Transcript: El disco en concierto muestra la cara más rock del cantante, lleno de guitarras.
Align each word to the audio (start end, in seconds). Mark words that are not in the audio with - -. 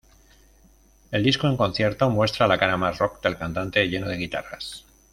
El 1.11 1.21
disco 1.23 1.45
en 1.47 1.55
concierto 1.55 2.09
muestra 2.09 2.47
la 2.47 2.57
cara 2.57 2.75
más 2.75 2.97
rock 2.97 3.21
del 3.21 3.37
cantante, 3.37 3.87
lleno 3.87 4.07
de 4.07 4.17
guitarras. 4.17 4.83